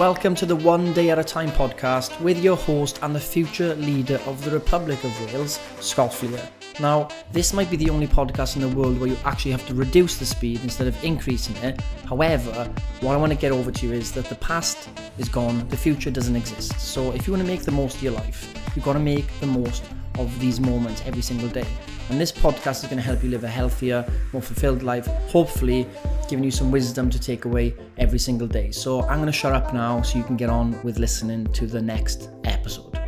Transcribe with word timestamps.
Welcome 0.00 0.34
to 0.36 0.46
the 0.46 0.56
One 0.56 0.94
Day 0.94 1.10
at 1.10 1.18
a 1.18 1.22
Time 1.22 1.50
podcast 1.50 2.18
with 2.22 2.42
your 2.42 2.56
host 2.56 2.98
and 3.02 3.14
the 3.14 3.20
future 3.20 3.74
leader 3.74 4.18
of 4.24 4.42
the 4.42 4.50
Republic 4.50 5.04
of 5.04 5.26
Wales, 5.26 5.60
Scott 5.80 6.14
Fleer. 6.14 6.40
Now, 6.80 7.08
this 7.32 7.52
might 7.52 7.70
be 7.70 7.76
the 7.76 7.90
only 7.90 8.06
podcast 8.06 8.56
in 8.56 8.62
the 8.62 8.74
world 8.74 8.98
where 8.98 9.10
you 9.10 9.18
actually 9.26 9.50
have 9.50 9.66
to 9.66 9.74
reduce 9.74 10.16
the 10.16 10.24
speed 10.24 10.62
instead 10.62 10.86
of 10.86 11.04
increasing 11.04 11.54
it. 11.56 11.82
However, 12.08 12.72
what 13.02 13.12
I 13.12 13.18
want 13.18 13.32
to 13.32 13.38
get 13.38 13.52
over 13.52 13.70
to 13.70 13.86
you 13.86 13.92
is 13.92 14.10
that 14.12 14.24
the 14.24 14.36
past 14.36 14.88
is 15.18 15.28
gone, 15.28 15.68
the 15.68 15.76
future 15.76 16.10
doesn't 16.10 16.34
exist. 16.34 16.80
So, 16.80 17.12
if 17.12 17.26
you 17.26 17.34
want 17.34 17.44
to 17.44 17.52
make 17.52 17.64
the 17.64 17.72
most 17.72 17.96
of 17.96 18.02
your 18.02 18.12
life, 18.12 18.54
you've 18.74 18.86
got 18.86 18.94
to 18.94 19.00
make 19.00 19.28
the 19.40 19.48
most 19.48 19.84
of 20.18 20.40
these 20.40 20.60
moments 20.60 21.02
every 21.04 21.20
single 21.20 21.50
day. 21.50 21.66
And 22.10 22.20
this 22.20 22.32
podcast 22.32 22.82
is 22.82 22.86
going 22.86 22.96
to 22.96 23.02
help 23.02 23.22
you 23.22 23.30
live 23.30 23.44
a 23.44 23.48
healthier, 23.48 24.04
more 24.32 24.42
fulfilled 24.42 24.82
life, 24.82 25.06
hopefully 25.28 25.86
giving 26.28 26.42
you 26.42 26.50
some 26.50 26.72
wisdom 26.72 27.08
to 27.08 27.20
take 27.20 27.44
away 27.44 27.72
every 27.98 28.18
single 28.18 28.48
day. 28.48 28.72
So 28.72 29.02
I'm 29.02 29.18
going 29.18 29.26
to 29.26 29.32
shut 29.32 29.52
up 29.52 29.72
now 29.72 30.02
so 30.02 30.18
you 30.18 30.24
can 30.24 30.36
get 30.36 30.50
on 30.50 30.82
with 30.82 30.98
listening 30.98 31.46
to 31.52 31.68
the 31.68 31.80
next 31.80 32.30
episode. 32.42 33.00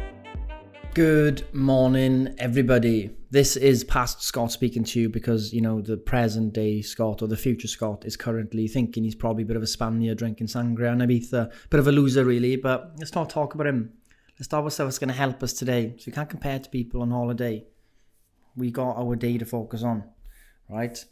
Good 0.94 1.52
morning, 1.52 2.32
everybody. 2.38 3.10
This 3.28 3.56
is 3.56 3.82
past 3.82 4.22
Scott 4.22 4.52
speaking 4.52 4.84
to 4.84 5.00
you 5.00 5.08
because, 5.08 5.52
you 5.52 5.62
know, 5.62 5.80
the 5.80 5.96
present 5.96 6.52
day 6.52 6.80
Scott 6.80 7.22
or 7.22 7.26
the 7.26 7.36
future 7.36 7.66
Scott 7.66 8.04
is 8.04 8.16
currently 8.16 8.68
thinking 8.68 9.02
he's 9.02 9.16
probably 9.16 9.42
a 9.42 9.46
bit 9.46 9.56
of 9.56 9.64
a 9.64 9.66
Spaniard 9.66 10.18
drinking 10.18 10.46
sangria 10.46 10.92
and 10.92 11.02
Ibiza. 11.02 11.48
Uh, 11.48 11.54
bit 11.70 11.80
of 11.80 11.88
a 11.88 11.92
loser, 11.92 12.24
really, 12.24 12.54
but 12.54 12.92
let's 12.98 13.16
not 13.16 13.30
talk 13.30 13.56
about 13.56 13.66
him. 13.66 13.94
Let's 14.38 14.46
talk 14.46 14.60
about 14.60 14.72
stuff 14.72 14.86
that's 14.86 15.00
going 15.00 15.08
to 15.08 15.14
help 15.14 15.42
us 15.42 15.52
today. 15.52 15.96
So 15.98 16.04
you 16.06 16.12
can't 16.12 16.30
compare 16.30 16.60
to 16.60 16.70
people 16.70 17.02
on 17.02 17.10
holiday 17.10 17.64
we 18.56 18.70
got 18.70 18.96
our 18.96 19.16
day 19.16 19.38
to 19.38 19.44
focus 19.44 19.82
on, 19.82 20.04
right? 20.68 21.04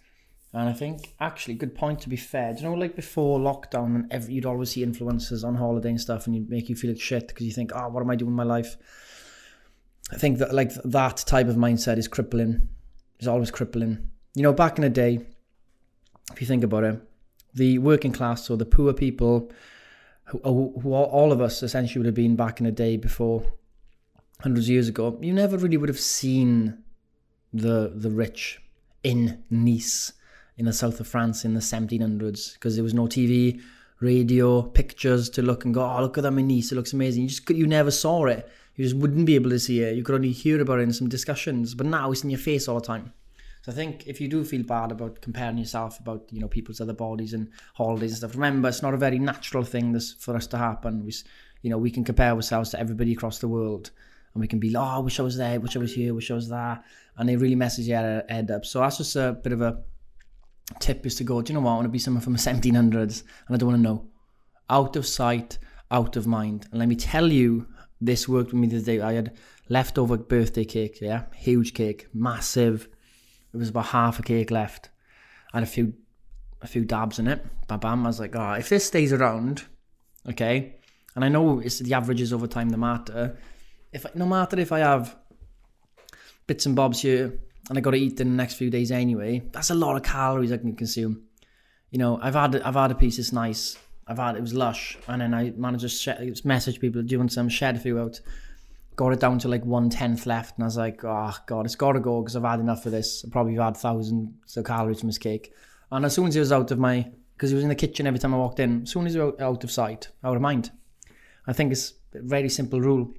And 0.52 0.68
I 0.68 0.72
think 0.72 1.14
actually, 1.20 1.54
good 1.54 1.74
point 1.74 2.00
to 2.00 2.08
be 2.08 2.16
fair. 2.16 2.52
Do 2.52 2.62
you 2.62 2.68
know, 2.68 2.74
like 2.74 2.96
before 2.96 3.38
lockdown, 3.38 3.94
and 3.94 4.12
every, 4.12 4.34
you'd 4.34 4.46
always 4.46 4.70
see 4.70 4.84
influencers 4.84 5.44
on 5.44 5.54
holiday 5.54 5.90
and 5.90 6.00
stuff, 6.00 6.26
and 6.26 6.34
you'd 6.34 6.50
make 6.50 6.68
you 6.68 6.74
feel 6.74 6.90
like 6.90 7.00
shit 7.00 7.28
because 7.28 7.46
you 7.46 7.52
think, 7.52 7.70
oh, 7.74 7.88
what 7.88 8.00
am 8.00 8.10
I 8.10 8.16
doing 8.16 8.30
in 8.30 8.36
my 8.36 8.42
life? 8.42 8.76
I 10.12 10.16
think 10.16 10.38
that 10.38 10.52
like 10.52 10.72
that 10.84 11.18
type 11.18 11.46
of 11.46 11.56
mindset 11.56 11.98
is 11.98 12.08
crippling. 12.08 12.68
Is 13.20 13.28
always 13.28 13.50
crippling. 13.50 14.10
You 14.34 14.42
know, 14.42 14.52
back 14.52 14.78
in 14.78 14.82
the 14.82 14.90
day, 14.90 15.20
if 16.32 16.40
you 16.40 16.46
think 16.46 16.64
about 16.64 16.84
it, 16.84 17.00
the 17.54 17.78
working 17.78 18.12
class 18.12 18.50
or 18.50 18.56
the 18.56 18.64
poor 18.64 18.92
people, 18.92 19.52
who, 20.24 20.38
who 20.80 20.94
all 20.94 21.32
of 21.32 21.40
us 21.40 21.62
essentially 21.62 22.00
would 22.00 22.06
have 22.06 22.14
been 22.14 22.36
back 22.36 22.60
in 22.60 22.66
the 22.66 22.72
day 22.72 22.96
before, 22.96 23.44
hundreds 24.40 24.66
of 24.66 24.70
years 24.70 24.88
ago, 24.88 25.18
you 25.20 25.32
never 25.32 25.56
really 25.58 25.76
would 25.76 25.88
have 25.88 26.00
seen 26.00 26.82
the 27.52 27.92
the 27.94 28.10
rich 28.10 28.60
in 29.02 29.42
Nice 29.50 30.12
in 30.56 30.66
the 30.66 30.72
south 30.72 31.00
of 31.00 31.06
France 31.06 31.44
in 31.44 31.54
the 31.54 31.60
1700s 31.60 32.52
because 32.52 32.74
there 32.74 32.84
was 32.84 32.92
no 32.92 33.04
TV, 33.04 33.62
radio, 34.00 34.60
pictures 34.60 35.30
to 35.30 35.40
look 35.40 35.64
and 35.64 35.72
go, 35.72 35.82
oh, 35.82 36.02
look 36.02 36.18
at 36.18 36.22
them 36.22 36.38
in 36.38 36.48
Nice, 36.48 36.70
it 36.70 36.74
looks 36.74 36.92
amazing. 36.92 37.22
You 37.22 37.28
just 37.28 37.48
you 37.50 37.66
never 37.66 37.90
saw 37.90 38.26
it. 38.26 38.48
You 38.76 38.84
just 38.84 38.96
wouldn't 38.96 39.26
be 39.26 39.34
able 39.34 39.50
to 39.50 39.58
see 39.58 39.80
it. 39.82 39.96
You 39.96 40.02
could 40.02 40.14
only 40.14 40.32
hear 40.32 40.60
about 40.60 40.80
it 40.80 40.82
in 40.82 40.92
some 40.92 41.08
discussions, 41.08 41.74
but 41.74 41.86
now 41.86 42.12
it's 42.12 42.24
in 42.24 42.30
your 42.30 42.38
face 42.38 42.68
all 42.68 42.80
the 42.80 42.86
time. 42.86 43.12
So 43.62 43.72
I 43.72 43.74
think 43.74 44.06
if 44.06 44.20
you 44.20 44.28
do 44.28 44.42
feel 44.42 44.62
bad 44.62 44.90
about 44.90 45.20
comparing 45.20 45.58
yourself 45.58 45.98
about 46.00 46.28
you 46.30 46.40
know 46.40 46.48
people's 46.48 46.80
other 46.80 46.94
bodies 46.94 47.34
and 47.34 47.50
holidays 47.74 48.10
and 48.10 48.18
stuff, 48.18 48.34
remember 48.34 48.68
it's 48.68 48.82
not 48.82 48.94
a 48.94 48.98
very 48.98 49.18
natural 49.18 49.64
thing 49.64 49.92
this 49.92 50.12
for 50.12 50.36
us 50.36 50.46
to 50.48 50.58
happen. 50.58 51.04
We, 51.04 51.14
you 51.62 51.70
know, 51.70 51.78
we 51.78 51.90
can 51.90 52.04
compare 52.04 52.32
ourselves 52.32 52.70
to 52.70 52.80
everybody 52.80 53.12
across 53.12 53.38
the 53.38 53.48
world 53.48 53.90
and 54.34 54.40
we 54.40 54.46
can 54.46 54.58
be 54.58 54.70
like, 54.70 54.82
oh, 54.82 54.96
I 54.96 54.98
wish 54.98 55.18
I 55.18 55.22
was 55.22 55.36
there, 55.36 55.58
wish 55.60 55.76
I 55.76 55.80
was 55.80 55.94
here, 55.94 56.14
wish 56.14 56.30
I 56.30 56.34
was 56.34 56.48
there. 56.48 56.82
And 57.16 57.28
it 57.28 57.36
really 57.38 57.56
messes 57.56 57.88
your 57.88 58.22
head 58.28 58.50
up. 58.50 58.64
So 58.64 58.80
that's 58.80 58.98
just 58.98 59.16
a 59.16 59.32
bit 59.32 59.52
of 59.52 59.60
a 59.60 59.82
tip 60.78 61.04
is 61.04 61.16
to 61.16 61.24
go, 61.24 61.42
do 61.42 61.52
you 61.52 61.58
know 61.58 61.64
what? 61.64 61.72
I 61.72 61.74
want 61.74 61.86
to 61.86 61.90
be 61.90 61.98
someone 61.98 62.22
from 62.22 62.34
the 62.34 62.38
1700s 62.38 63.22
and 63.46 63.54
I 63.54 63.56
don't 63.56 63.68
want 63.70 63.78
to 63.78 63.82
know. 63.82 64.06
Out 64.68 64.94
of 64.94 65.06
sight, 65.06 65.58
out 65.90 66.16
of 66.16 66.26
mind. 66.26 66.68
And 66.70 66.78
let 66.78 66.88
me 66.88 66.94
tell 66.94 67.30
you, 67.30 67.66
this 68.00 68.28
worked 68.28 68.52
with 68.52 68.60
me 68.60 68.68
the 68.68 68.80
day. 68.80 69.00
I 69.00 69.14
had 69.14 69.36
leftover 69.68 70.16
birthday 70.16 70.64
cake, 70.64 71.00
yeah? 71.00 71.24
Huge 71.34 71.74
cake, 71.74 72.06
massive. 72.14 72.88
It 73.52 73.56
was 73.56 73.70
about 73.70 73.86
half 73.86 74.18
a 74.18 74.22
cake 74.22 74.50
left. 74.50 74.90
I 75.52 75.58
had 75.58 75.64
a 75.64 75.70
few 75.70 75.94
a 76.62 76.66
few 76.66 76.84
dabs 76.84 77.18
in 77.18 77.26
it. 77.26 77.44
Bam 77.68 77.80
bam. 77.80 78.04
I 78.04 78.08
was 78.08 78.20
like, 78.20 78.36
oh, 78.36 78.52
if 78.52 78.68
this 78.68 78.84
stays 78.84 79.12
around, 79.12 79.64
okay, 80.28 80.76
and 81.14 81.24
I 81.24 81.28
know 81.28 81.60
it's 81.60 81.78
the 81.78 81.94
averages 81.94 82.32
over 82.32 82.46
time 82.46 82.68
that 82.68 82.76
matter, 82.76 83.38
if 83.92 84.06
no 84.14 84.26
matter 84.26 84.58
if 84.58 84.72
I 84.72 84.80
have 84.80 85.16
bits 86.46 86.66
and 86.66 86.76
bobs 86.76 87.02
here 87.02 87.38
and 87.68 87.78
I 87.78 87.80
got 87.80 87.92
to 87.92 87.96
eat 87.96 88.20
in 88.20 88.30
the 88.30 88.34
next 88.34 88.54
few 88.54 88.70
days 88.70 88.90
anyway, 88.90 89.42
that's 89.52 89.70
a 89.70 89.74
lot 89.74 89.96
of 89.96 90.02
calories 90.02 90.52
I 90.52 90.58
can 90.58 90.74
consume. 90.74 91.22
You 91.90 91.98
know, 91.98 92.18
I've 92.22 92.34
had 92.34 92.60
I've 92.62 92.74
had 92.74 92.90
a 92.90 92.94
piece 92.94 93.16
that's 93.16 93.32
nice. 93.32 93.76
I've 94.06 94.18
had 94.18 94.36
it 94.36 94.40
was 94.40 94.54
lush, 94.54 94.98
and 95.08 95.20
then 95.22 95.34
I 95.34 95.50
managed 95.50 95.82
to 95.82 95.88
sh- 95.88 96.44
message 96.44 96.80
people 96.80 97.02
doing 97.02 97.28
some 97.28 97.48
shed 97.48 97.76
a 97.76 97.78
few 97.78 98.00
out. 98.00 98.20
Got 98.96 99.12
it 99.12 99.20
down 99.20 99.38
to 99.40 99.48
like 99.48 99.64
one 99.64 99.88
tenth 99.88 100.26
left, 100.26 100.56
and 100.56 100.64
I 100.64 100.66
was 100.66 100.76
like, 100.76 101.04
oh 101.04 101.34
god, 101.46 101.66
it's 101.66 101.76
got 101.76 101.92
to 101.92 102.00
go 102.00 102.20
because 102.20 102.36
I've 102.36 102.42
had 102.42 102.60
enough 102.60 102.86
of 102.86 102.92
this. 102.92 103.24
I 103.24 103.30
probably 103.30 103.54
had 103.54 103.76
thousands 103.76 104.56
of 104.56 104.64
calories 104.64 105.00
from 105.00 105.08
this 105.08 105.18
cake. 105.18 105.52
And 105.92 106.04
as 106.04 106.14
soon 106.14 106.28
as 106.28 106.36
it 106.36 106.40
was 106.40 106.52
out 106.52 106.70
of 106.70 106.78
my, 106.78 107.10
because 107.36 107.50
it 107.52 107.56
was 107.56 107.64
in 107.64 107.70
the 107.70 107.74
kitchen 107.74 108.06
every 108.06 108.20
time 108.20 108.34
I 108.34 108.38
walked 108.38 108.60
in, 108.60 108.82
as 108.82 108.90
soon 108.90 109.06
as 109.06 109.14
it 109.14 109.20
was 109.20 109.40
out 109.40 109.64
of 109.64 109.70
sight, 109.70 110.08
out 110.22 110.36
of 110.36 110.42
mind. 110.42 110.70
I 111.46 111.52
think 111.52 111.72
it's 111.72 111.94
a 112.14 112.22
very 112.22 112.48
simple 112.48 112.80
rule 112.80 113.14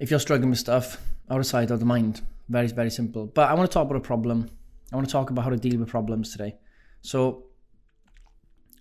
if 0.00 0.10
you're 0.10 0.20
struggling 0.20 0.50
with 0.50 0.58
stuff, 0.58 1.00
out 1.30 1.54
of 1.54 1.70
of 1.70 1.82
mind. 1.84 2.20
Very, 2.48 2.66
very 2.68 2.90
simple. 2.90 3.26
But 3.26 3.48
I 3.48 3.54
want 3.54 3.70
to 3.70 3.72
talk 3.72 3.86
about 3.86 3.96
a 3.96 4.00
problem. 4.00 4.50
I 4.92 4.96
want 4.96 5.08
to 5.08 5.12
talk 5.12 5.30
about 5.30 5.44
how 5.44 5.50
to 5.50 5.56
deal 5.56 5.78
with 5.78 5.88
problems 5.88 6.32
today. 6.32 6.56
So 7.00 7.44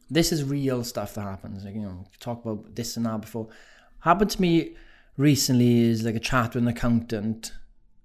this 0.10 0.32
is 0.32 0.44
real 0.44 0.84
stuff 0.84 1.14
that 1.16 1.22
happens. 1.22 1.64
Like, 1.64 1.76
you 1.76 1.82
know, 1.82 2.06
talk 2.20 2.44
about 2.44 2.76
this 2.76 2.98
and 2.98 3.06
that 3.06 3.22
before. 3.22 3.48
Happened 4.00 4.32
to 4.32 4.42
me 4.42 4.76
recently 5.18 5.82
is 5.84 6.04
like 6.04 6.16
a 6.16 6.20
chat 6.20 6.56
with 6.56 6.64
an 6.64 6.68
accountant, 6.68 7.54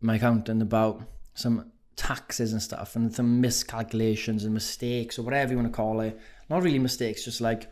my 0.01 0.17
accountant, 0.17 0.63
about 0.63 1.03
some 1.35 1.73
taxes 1.97 2.53
and 2.53 2.63
stuff 2.63 2.95
and 2.95 3.13
some 3.13 3.41
miscalculations 3.41 4.45
and 4.45 4.55
mistakes 4.55 5.19
or 5.19 5.23
whatever 5.23 5.53
you 5.53 5.59
want 5.59 5.71
to 5.71 5.77
call 5.77 6.01
it. 6.01 6.19
Not 6.49 6.63
really 6.63 6.79
mistakes, 6.79 7.25
just 7.25 7.41
like, 7.41 7.67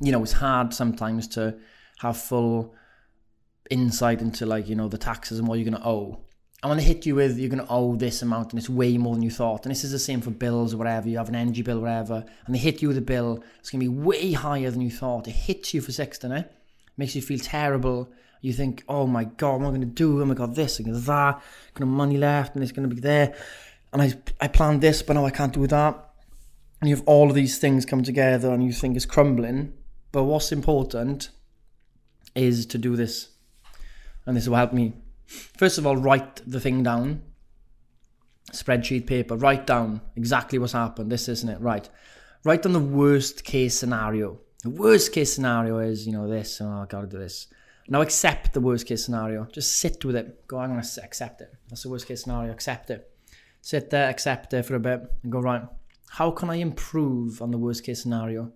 you 0.00 0.10
know, 0.10 0.22
it's 0.22 0.32
hard 0.32 0.74
sometimes 0.74 1.28
to 1.28 1.56
have 1.98 2.16
full 2.16 2.74
insight 3.70 4.20
into 4.20 4.44
like 4.44 4.68
you 4.68 4.74
know 4.74 4.88
the 4.88 4.98
taxes 4.98 5.38
and 5.38 5.48
what 5.48 5.58
you're 5.58 5.70
going 5.70 5.80
to 5.80 5.88
owe 5.88 6.20
I 6.62 6.66
want 6.66 6.78
to 6.78 6.86
hit 6.86 7.06
you 7.06 7.14
with 7.14 7.38
you're 7.38 7.48
going 7.48 7.64
to 7.64 7.72
owe 7.72 7.96
this 7.96 8.20
amount 8.20 8.52
and 8.52 8.58
it's 8.58 8.68
way 8.68 8.98
more 8.98 9.14
than 9.14 9.22
you 9.22 9.30
thought. 9.30 9.64
And 9.64 9.70
this 9.70 9.82
is 9.82 9.92
the 9.92 9.98
same 9.98 10.20
for 10.20 10.30
bills 10.30 10.74
or 10.74 10.76
whatever. 10.76 11.08
You 11.08 11.16
have 11.16 11.30
an 11.30 11.34
energy 11.34 11.62
bill, 11.62 11.80
whatever, 11.80 12.22
and 12.44 12.54
they 12.54 12.58
hit 12.58 12.82
you 12.82 12.88
with 12.88 12.98
a 12.98 13.02
bill. 13.02 13.42
It's 13.60 13.70
going 13.70 13.80
to 13.82 13.90
be 13.90 13.96
way 13.96 14.32
higher 14.32 14.70
than 14.70 14.82
you 14.82 14.90
thought. 14.90 15.26
It 15.26 15.32
hits 15.32 15.72
you 15.72 15.80
for 15.80 15.90
six, 15.90 16.18
doesn't 16.18 16.36
it? 16.36 16.52
Makes 16.98 17.16
you 17.16 17.22
feel 17.22 17.38
terrible. 17.38 18.12
You 18.42 18.52
think, 18.52 18.84
oh 18.90 19.06
my 19.06 19.24
god, 19.24 19.62
what 19.62 19.68
am 19.68 19.74
I 19.74 19.78
going 19.78 19.80
to 19.80 19.86
do? 19.86 20.20
Oh 20.20 20.24
my 20.26 20.34
god, 20.34 20.54
this, 20.54 20.78
and 20.78 20.94
that. 20.94 21.42
Got 21.74 21.86
money 21.86 22.18
left, 22.18 22.54
and 22.54 22.62
it's 22.62 22.72
going 22.72 22.88
to 22.88 22.94
be 22.94 23.00
there. 23.00 23.34
And 23.94 24.02
I, 24.02 24.12
I 24.38 24.48
planned 24.48 24.82
this, 24.82 25.02
but 25.02 25.14
now 25.14 25.24
I 25.24 25.30
can't 25.30 25.54
do 25.54 25.66
that. 25.66 26.10
And 26.80 26.90
you 26.90 26.96
have 26.96 27.06
all 27.06 27.30
of 27.30 27.34
these 27.34 27.58
things 27.58 27.86
come 27.86 28.02
together, 28.02 28.52
and 28.52 28.62
you 28.62 28.72
think 28.72 28.96
it's 28.96 29.06
crumbling. 29.06 29.72
But 30.12 30.24
what's 30.24 30.52
important 30.52 31.30
is 32.34 32.66
to 32.66 32.76
do 32.76 32.96
this 32.96 33.30
and 34.30 34.36
this 34.36 34.46
will 34.46 34.54
help 34.54 34.72
me. 34.72 34.92
First 35.26 35.76
of 35.76 35.84
all, 35.88 35.96
write 35.96 36.40
the 36.48 36.60
thing 36.60 36.84
down. 36.84 37.22
Spreadsheet 38.52 39.04
paper, 39.08 39.34
write 39.34 39.66
down 39.66 40.02
exactly 40.14 40.56
what's 40.56 40.72
happened. 40.72 41.10
This 41.10 41.28
isn't 41.28 41.48
it, 41.48 41.60
right? 41.60 41.88
Write 42.44 42.62
down 42.62 42.72
the 42.72 42.78
worst 42.78 43.42
case 43.42 43.76
scenario. 43.76 44.38
The 44.62 44.70
worst 44.70 45.12
case 45.12 45.32
scenario 45.32 45.80
is, 45.80 46.06
you 46.06 46.12
know, 46.12 46.28
this, 46.28 46.60
oh, 46.60 46.68
I 46.68 46.86
gotta 46.88 47.08
do 47.08 47.18
this. 47.18 47.48
Now 47.88 48.02
accept 48.02 48.52
the 48.52 48.60
worst 48.60 48.86
case 48.86 49.04
scenario. 49.04 49.46
Just 49.46 49.78
sit 49.78 50.04
with 50.04 50.14
it. 50.14 50.46
Go, 50.46 50.58
I'm 50.58 50.68
gonna 50.68 50.86
accept 51.02 51.40
it. 51.40 51.52
That's 51.68 51.82
the 51.82 51.90
worst 51.90 52.06
case 52.06 52.22
scenario. 52.22 52.52
Accept 52.52 52.88
it. 52.90 53.10
Sit 53.62 53.90
there, 53.90 54.08
accept 54.08 54.54
it 54.54 54.64
for 54.64 54.76
a 54.76 54.80
bit, 54.80 55.00
and 55.24 55.32
go, 55.32 55.40
right, 55.40 55.64
how 56.10 56.30
can 56.30 56.50
I 56.50 56.56
improve 56.56 57.42
on 57.42 57.50
the 57.50 57.58
worst 57.58 57.82
case 57.82 58.00
scenario? 58.00 58.52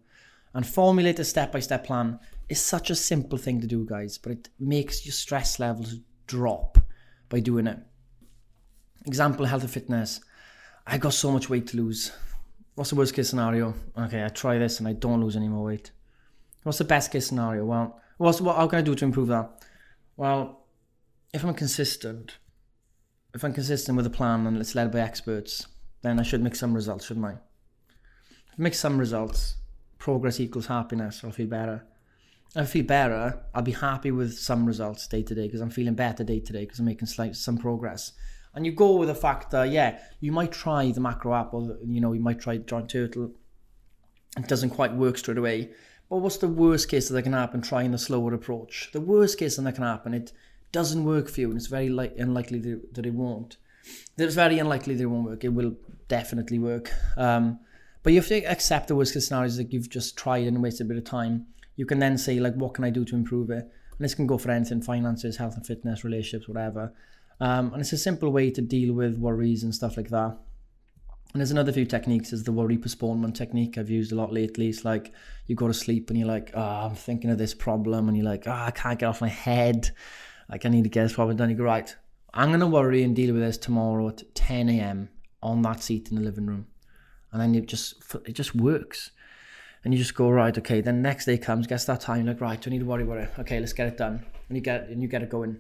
And 0.54 0.64
formulate 0.64 1.18
a 1.18 1.24
step 1.24 1.50
by 1.50 1.58
step 1.58 1.84
plan 1.84 2.20
it's 2.48 2.60
such 2.60 2.90
a 2.90 2.94
simple 2.94 3.38
thing 3.38 3.60
to 3.60 3.66
do, 3.66 3.86
guys, 3.86 4.18
but 4.18 4.32
it 4.32 4.48
makes 4.58 5.06
your 5.06 5.12
stress 5.12 5.58
levels 5.58 5.96
drop 6.26 6.78
by 7.28 7.40
doing 7.40 7.66
it. 7.66 7.78
Example 9.06 9.46
health 9.46 9.62
and 9.62 9.70
fitness. 9.70 10.20
I 10.86 10.98
got 10.98 11.14
so 11.14 11.30
much 11.30 11.48
weight 11.48 11.66
to 11.68 11.76
lose. 11.76 12.12
What's 12.74 12.90
the 12.90 12.96
worst 12.96 13.14
case 13.14 13.28
scenario? 13.28 13.74
Okay, 13.96 14.24
I 14.24 14.28
try 14.28 14.58
this 14.58 14.78
and 14.78 14.88
I 14.88 14.92
don't 14.92 15.20
lose 15.20 15.36
any 15.36 15.48
more 15.48 15.64
weight. 15.64 15.90
What's 16.62 16.78
the 16.78 16.84
best 16.84 17.12
case 17.12 17.26
scenario? 17.26 17.64
Well, 17.64 18.00
what's, 18.18 18.40
what, 18.40 18.56
how 18.56 18.66
can 18.66 18.78
I 18.78 18.82
do 18.82 18.94
to 18.94 19.04
improve 19.04 19.28
that? 19.28 19.64
Well, 20.16 20.66
if 21.32 21.44
I'm 21.44 21.54
consistent, 21.54 22.38
if 23.34 23.44
I'm 23.44 23.52
consistent 23.52 23.96
with 23.96 24.06
a 24.06 24.10
plan 24.10 24.46
and 24.46 24.56
it's 24.58 24.74
led 24.74 24.92
by 24.92 25.00
experts, 25.00 25.66
then 26.02 26.20
I 26.20 26.22
should 26.22 26.42
make 26.42 26.56
some 26.56 26.74
results, 26.74 27.06
shouldn't 27.06 27.26
I? 27.26 27.32
If 27.32 28.58
I 28.58 28.62
make 28.62 28.74
some 28.74 28.98
results, 28.98 29.56
progress 29.98 30.40
equals 30.40 30.66
happiness, 30.66 31.22
I'll 31.24 31.32
feel 31.32 31.46
better. 31.46 31.84
I 32.56 32.64
feel 32.64 32.84
better. 32.84 33.40
I'll 33.54 33.62
be 33.62 33.72
happy 33.72 34.10
with 34.10 34.38
some 34.38 34.64
results 34.64 35.08
day 35.08 35.22
to 35.22 35.34
day 35.34 35.46
because 35.46 35.60
I'm 35.60 35.70
feeling 35.70 35.94
better 35.94 36.22
day 36.22 36.40
to 36.40 36.52
day 36.52 36.60
because 36.60 36.78
I'm 36.78 36.84
making 36.84 37.08
slight 37.08 37.34
some 37.34 37.58
progress. 37.58 38.12
And 38.54 38.64
you 38.64 38.72
go 38.72 38.96
with 38.96 39.08
the 39.08 39.14
fact 39.14 39.50
that 39.50 39.70
yeah, 39.70 39.98
you 40.20 40.30
might 40.30 40.52
try 40.52 40.90
the 40.92 41.00
macro 41.00 41.34
app 41.34 41.52
or 41.52 41.76
you 41.84 42.00
know 42.00 42.12
you 42.12 42.20
might 42.20 42.40
try 42.40 42.58
Giant 42.58 42.90
Turtle. 42.90 43.32
It 44.36 44.46
doesn't 44.46 44.70
quite 44.70 44.94
work 44.94 45.18
straight 45.18 45.38
away. 45.38 45.70
But 46.08 46.18
what's 46.18 46.36
the 46.36 46.48
worst 46.48 46.88
case 46.88 47.08
that 47.08 47.22
can 47.22 47.32
happen 47.32 47.60
trying 47.60 47.90
the 47.90 47.98
slower 47.98 48.34
approach? 48.34 48.90
The 48.92 49.00
worst 49.00 49.38
case 49.38 49.56
that 49.56 49.74
can 49.74 49.84
happen, 49.84 50.14
it 50.14 50.32
doesn't 50.70 51.04
work 51.04 51.28
for 51.28 51.40
you 51.40 51.48
and 51.48 51.56
it's 51.56 51.66
very 51.66 51.88
li- 51.88 52.12
unlikely 52.18 52.60
that 52.92 53.06
it 53.06 53.14
won't. 53.14 53.56
It's 54.16 54.34
very 54.34 54.58
unlikely 54.58 54.94
that 54.94 55.02
it 55.02 55.06
won't 55.06 55.24
work. 55.24 55.44
It 55.44 55.48
will 55.48 55.74
definitely 56.08 56.58
work. 56.58 56.92
Um, 57.16 57.58
but 58.02 58.12
you 58.12 58.20
have 58.20 58.28
to 58.28 58.44
accept 58.44 58.88
the 58.88 58.94
worst 58.94 59.14
case 59.14 59.28
scenarios 59.28 59.56
that 59.56 59.72
you've 59.72 59.88
just 59.88 60.16
tried 60.16 60.46
and 60.46 60.62
wasted 60.62 60.86
a 60.86 60.88
bit 60.88 60.98
of 60.98 61.04
time. 61.04 61.46
You 61.76 61.86
can 61.86 61.98
then 61.98 62.18
say, 62.18 62.40
like, 62.40 62.54
what 62.54 62.74
can 62.74 62.84
I 62.84 62.90
do 62.90 63.04
to 63.04 63.14
improve 63.14 63.50
it? 63.50 63.64
And 63.64 64.00
this 64.00 64.14
can 64.14 64.26
go 64.26 64.38
for 64.38 64.50
anything 64.50 64.82
finances, 64.82 65.36
health 65.36 65.56
and 65.56 65.66
fitness, 65.66 66.04
relationships, 66.04 66.48
whatever. 66.48 66.92
Um, 67.40 67.72
and 67.72 67.80
it's 67.80 67.92
a 67.92 67.98
simple 67.98 68.30
way 68.30 68.50
to 68.50 68.60
deal 68.60 68.94
with 68.94 69.18
worries 69.18 69.62
and 69.62 69.74
stuff 69.74 69.96
like 69.96 70.10
that. 70.10 70.38
And 71.32 71.40
there's 71.40 71.50
another 71.50 71.72
few 71.72 71.84
techniques. 71.84 72.32
is 72.32 72.44
the 72.44 72.52
worry 72.52 72.78
postponement 72.78 73.34
technique 73.34 73.76
I've 73.76 73.90
used 73.90 74.12
a 74.12 74.14
lot 74.14 74.32
lately. 74.32 74.68
It's 74.68 74.84
like 74.84 75.12
you 75.46 75.56
go 75.56 75.66
to 75.66 75.74
sleep 75.74 76.08
and 76.10 76.18
you're 76.18 76.28
like, 76.28 76.52
oh, 76.54 76.60
I'm 76.60 76.94
thinking 76.94 77.30
of 77.30 77.38
this 77.38 77.54
problem. 77.54 78.06
And 78.08 78.16
you're 78.16 78.26
like, 78.26 78.46
oh, 78.46 78.52
I 78.52 78.70
can't 78.70 79.00
get 79.00 79.06
off 79.06 79.20
my 79.20 79.28
head. 79.28 79.90
Like, 80.48 80.64
I 80.64 80.68
need 80.68 80.84
to 80.84 80.90
get 80.90 81.02
this 81.02 81.14
problem 81.14 81.36
done. 81.36 81.50
You 81.50 81.56
go, 81.56 81.64
right, 81.64 81.92
I'm 82.32 82.50
going 82.50 82.60
to 82.60 82.68
worry 82.68 83.02
and 83.02 83.16
deal 83.16 83.34
with 83.34 83.42
this 83.42 83.58
tomorrow 83.58 84.08
at 84.10 84.22
10 84.34 84.68
a.m. 84.68 85.08
on 85.42 85.62
that 85.62 85.82
seat 85.82 86.10
in 86.10 86.16
the 86.16 86.22
living 86.22 86.46
room. 86.46 86.68
And 87.32 87.40
then 87.40 87.54
it 87.56 87.66
just, 87.66 88.00
it 88.26 88.34
just 88.34 88.54
works. 88.54 89.10
And 89.84 89.92
you 89.92 89.98
just 89.98 90.14
go, 90.14 90.30
right, 90.30 90.56
okay. 90.56 90.80
Then 90.80 91.02
next 91.02 91.26
day 91.26 91.36
comes, 91.36 91.66
gets 91.66 91.84
that 91.84 92.00
time, 92.00 92.26
like, 92.26 92.40
right, 92.40 92.60
do 92.60 92.70
I 92.70 92.72
need 92.72 92.78
to 92.80 92.86
worry 92.86 93.02
about 93.02 93.18
it? 93.18 93.30
Okay, 93.38 93.60
let's 93.60 93.74
get 93.74 93.86
it 93.86 93.98
done. 93.98 94.24
And 94.48 94.56
you 94.56 94.62
get, 94.62 94.88
and 94.88 95.02
you 95.02 95.08
get 95.08 95.22
it 95.22 95.30
going. 95.30 95.58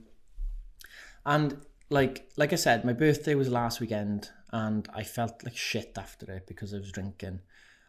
And 1.26 1.58
like 1.90 2.28
like 2.36 2.52
I 2.52 2.56
said, 2.56 2.84
my 2.84 2.92
birthday 2.92 3.34
was 3.34 3.48
last 3.48 3.80
weekend, 3.80 4.30
and 4.52 4.88
I 4.94 5.02
felt 5.02 5.44
like 5.44 5.56
shit 5.56 5.92
after 5.96 6.30
it 6.32 6.46
because 6.46 6.74
I 6.74 6.78
was 6.78 6.92
drinking, 6.92 7.40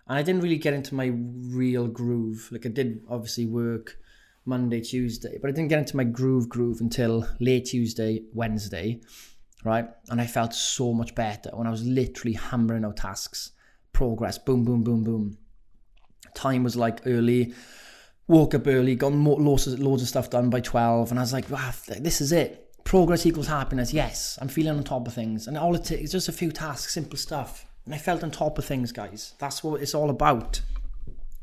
and 0.07 0.17
I 0.17 0.21
didn't 0.21 0.41
really 0.41 0.57
get 0.57 0.73
into 0.73 0.95
my 0.95 1.07
real 1.07 1.87
groove. 1.87 2.49
Like 2.51 2.65
I 2.65 2.69
did 2.69 3.03
obviously 3.09 3.45
work 3.45 3.97
Monday, 4.45 4.81
Tuesday, 4.81 5.37
but 5.41 5.49
I 5.49 5.51
didn't 5.51 5.69
get 5.69 5.79
into 5.79 5.97
my 5.97 6.03
groove 6.03 6.49
groove 6.49 6.81
until 6.81 7.27
late 7.39 7.65
Tuesday, 7.65 8.23
Wednesday, 8.33 9.01
right? 9.63 9.87
And 10.09 10.21
I 10.21 10.27
felt 10.27 10.53
so 10.53 10.93
much 10.93 11.15
better 11.15 11.49
when 11.53 11.67
I 11.67 11.71
was 11.71 11.83
literally 11.83 12.33
hammering 12.33 12.85
out 12.85 12.97
tasks, 12.97 13.51
progress, 13.91 14.37
boom, 14.37 14.63
boom, 14.63 14.83
boom, 14.83 15.03
boom. 15.03 15.37
Time 16.33 16.63
was 16.63 16.75
like 16.75 17.01
early 17.05 17.53
woke 18.27 18.55
up 18.55 18.65
early, 18.65 18.95
got 18.95 19.11
loads 19.11 19.67
of, 19.67 19.79
loads 19.79 20.01
of 20.01 20.07
stuff 20.07 20.31
done 20.31 20.49
by 20.49 20.59
12, 20.59 21.11
and 21.11 21.19
I 21.19 21.21
was 21.21 21.31
like, 21.31 21.45
ah, 21.51 21.75
wow, 21.87 21.95
this 21.99 22.21
is 22.21 22.31
it 22.31 22.65
progress 22.85 23.25
equals 23.25 23.47
happiness. 23.47 23.91
Yes, 23.91 24.39
I'm 24.41 24.47
feeling 24.47 24.77
on 24.77 24.83
top 24.83 25.07
of 25.07 25.13
things, 25.13 25.47
and 25.47 25.57
all 25.57 25.75
it 25.75 25.83
takes 25.83 26.03
is 26.03 26.11
just 26.13 26.29
a 26.29 26.31
few 26.31 26.51
tasks, 26.51 26.93
simple 26.93 27.17
stuff. 27.17 27.65
And 27.83 27.93
I 27.93 27.97
felt 27.97 28.23
on 28.23 28.31
top 28.31 28.57
of 28.57 28.65
things, 28.65 28.91
guys. 28.91 29.33
That's 29.37 29.63
what 29.63 29.81
it's 29.81 29.93
all 29.93 30.09
about. 30.09 30.61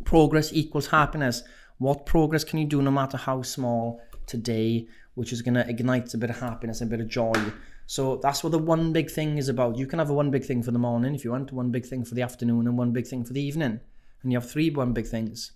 Progress 0.04 0.52
equals 0.52 0.88
happiness. 0.88 1.42
What 1.78 2.06
progress 2.06 2.42
can 2.42 2.58
you 2.58 2.66
do, 2.66 2.80
no 2.80 2.90
matter 2.90 3.16
how 3.16 3.42
small, 3.42 4.00
today, 4.26 4.88
which 5.14 5.32
is 5.32 5.42
going 5.42 5.54
to 5.54 5.68
ignite 5.68 6.14
a 6.14 6.18
bit 6.18 6.30
of 6.30 6.40
happiness, 6.40 6.80
a 6.80 6.86
bit 6.86 7.00
of 7.00 7.08
joy? 7.08 7.32
So 7.86 8.16
that's 8.16 8.42
what 8.42 8.50
the 8.50 8.58
one 8.58 8.92
big 8.92 9.10
thing 9.10 9.38
is 9.38 9.48
about. 9.48 9.76
You 9.76 9.86
can 9.86 9.98
have 9.98 10.10
a 10.10 10.14
one 10.14 10.30
big 10.30 10.44
thing 10.44 10.62
for 10.62 10.70
the 10.70 10.78
morning 10.78 11.14
if 11.14 11.24
you 11.24 11.32
want, 11.32 11.52
one 11.52 11.70
big 11.70 11.86
thing 11.86 12.04
for 12.04 12.14
the 12.14 12.22
afternoon, 12.22 12.66
and 12.66 12.78
one 12.78 12.92
big 12.92 13.06
thing 13.06 13.24
for 13.24 13.32
the 13.32 13.42
evening. 13.42 13.80
And 14.22 14.32
you 14.32 14.38
have 14.38 14.50
three 14.50 14.70
one 14.70 14.92
big 14.92 15.06
things. 15.06 15.52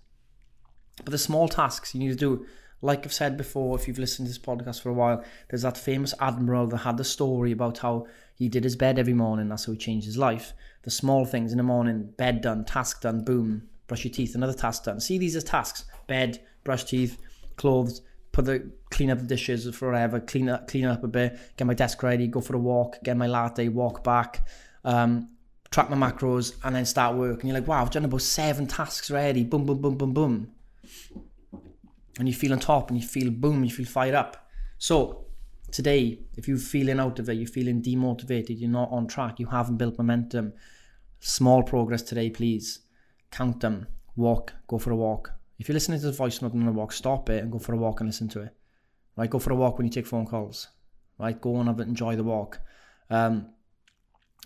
But 1.04 1.10
the 1.10 1.18
small 1.18 1.48
tasks 1.48 1.94
you 1.94 2.00
need 2.00 2.08
to 2.08 2.16
do 2.16 2.46
like 2.82 3.04
I've 3.04 3.12
said 3.12 3.36
before, 3.36 3.76
if 3.76 3.88
you've 3.88 3.98
listened 3.98 4.26
to 4.26 4.30
this 4.32 4.38
podcast 4.38 4.82
for 4.82 4.90
a 4.90 4.94
while, 4.94 5.24
there's 5.48 5.62
that 5.62 5.78
famous 5.78 6.14
admiral 6.20 6.66
that 6.68 6.78
had 6.78 6.96
the 6.98 7.04
story 7.04 7.52
about 7.52 7.78
how 7.78 8.06
he 8.34 8.48
did 8.48 8.64
his 8.64 8.76
bed 8.76 8.98
every 8.98 9.14
morning. 9.14 9.48
That's 9.48 9.64
how 9.64 9.72
he 9.72 9.78
changed 9.78 10.06
his 10.06 10.18
life. 10.18 10.52
The 10.82 10.90
small 10.90 11.24
things 11.24 11.52
in 11.52 11.58
the 11.58 11.64
morning, 11.64 12.12
bed 12.16 12.42
done, 12.42 12.64
task 12.64 13.00
done, 13.00 13.24
boom, 13.24 13.68
brush 13.86 14.04
your 14.04 14.12
teeth, 14.12 14.34
another 14.34 14.52
task 14.52 14.84
done. 14.84 15.00
See 15.00 15.18
these 15.18 15.36
as 15.36 15.44
tasks: 15.44 15.84
bed, 16.06 16.42
brush 16.64 16.84
teeth, 16.84 17.18
clothes, 17.56 18.02
put 18.32 18.44
the 18.44 18.70
clean 18.90 19.10
up 19.10 19.18
the 19.18 19.24
dishes 19.24 19.68
forever, 19.74 20.20
clean 20.20 20.48
up, 20.48 20.68
clean 20.68 20.84
up 20.84 21.02
a 21.02 21.08
bit, 21.08 21.38
get 21.56 21.66
my 21.66 21.74
desk 21.74 22.02
ready, 22.02 22.26
go 22.26 22.40
for 22.40 22.56
a 22.56 22.60
walk, 22.60 23.02
get 23.02 23.16
my 23.16 23.26
latte, 23.26 23.68
walk 23.68 24.04
back. 24.04 24.46
Um, 24.84 25.30
track 25.70 25.90
my 25.90 25.96
macros 25.96 26.56
and 26.64 26.74
then 26.74 26.84
start 26.84 27.16
work 27.16 27.40
and 27.40 27.48
you're 27.48 27.58
like 27.58 27.68
wow 27.68 27.82
I've 27.82 27.90
done 27.90 28.04
about 28.04 28.22
seven 28.22 28.66
tasks 28.66 29.10
already 29.10 29.44
boom 29.44 29.64
boom 29.66 29.80
boom 29.80 29.96
boom 29.96 30.12
boom 30.12 30.52
and 32.18 32.28
you 32.28 32.34
feel 32.34 32.52
on 32.52 32.58
top 32.58 32.90
and 32.90 33.00
you 33.00 33.06
feel 33.06 33.30
boom, 33.30 33.64
you 33.64 33.70
feel 33.70 33.86
fired 33.86 34.14
up. 34.14 34.48
So 34.78 35.26
today, 35.70 36.20
if 36.36 36.48
you're 36.48 36.58
feeling 36.58 37.00
out 37.00 37.18
of 37.18 37.28
it, 37.28 37.34
you're 37.34 37.46
feeling 37.46 37.82
demotivated, 37.82 38.58
you're 38.58 38.70
not 38.70 38.90
on 38.90 39.06
track, 39.06 39.38
you 39.38 39.46
haven't 39.46 39.76
built 39.76 39.98
momentum, 39.98 40.52
small 41.20 41.62
progress 41.62 42.02
today, 42.02 42.30
please. 42.30 42.80
Count 43.30 43.60
them. 43.60 43.86
Walk, 44.14 44.54
go 44.66 44.78
for 44.78 44.92
a 44.92 44.96
walk. 44.96 45.32
If 45.58 45.68
you're 45.68 45.74
listening 45.74 46.00
to 46.00 46.06
the 46.06 46.12
voice 46.12 46.40
note 46.40 46.54
on 46.54 46.66
a 46.66 46.72
walk, 46.72 46.92
stop 46.92 47.28
it 47.28 47.42
and 47.42 47.52
go 47.52 47.58
for 47.58 47.74
a 47.74 47.76
walk 47.76 48.00
and 48.00 48.08
listen 48.08 48.28
to 48.28 48.42
it. 48.42 48.54
Right, 49.16 49.28
go 49.28 49.38
for 49.38 49.52
a 49.52 49.56
walk 49.56 49.76
when 49.76 49.86
you 49.86 49.92
take 49.92 50.06
phone 50.06 50.26
calls. 50.26 50.68
Right, 51.18 51.38
go 51.38 51.56
and 51.56 51.68
have 51.68 51.80
it, 51.80 51.88
enjoy 51.88 52.16
the 52.16 52.24
walk. 52.24 52.60
Um, 53.10 53.50